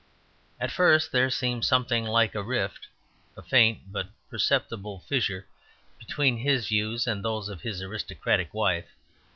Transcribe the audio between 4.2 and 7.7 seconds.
perceptible, fissure, between his views and those of